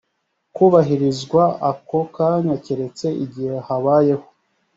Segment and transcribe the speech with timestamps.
[0.55, 4.25] kubahirizwa ako kanya keretse igihe habayeho